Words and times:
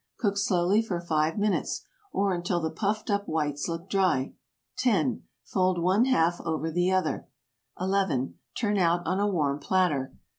Cook 0.17 0.35
slowly 0.35 0.81
for 0.81 0.99
5 0.99 1.37
minutes, 1.37 1.85
or 2.11 2.33
until 2.33 2.59
the 2.59 2.71
puffed 2.71 3.11
up 3.11 3.27
whites 3.27 3.67
look 3.67 3.87
dry. 3.87 4.33
10. 4.77 5.21
Fold 5.43 5.79
one 5.79 6.05
half 6.05 6.41
over 6.43 6.71
the 6.71 6.91
other. 6.91 7.27
11. 7.79 8.39
Turn 8.57 8.79
out 8.79 9.05
on 9.05 9.19
a 9.19 9.27
warm 9.29 9.59
platter. 9.59 10.15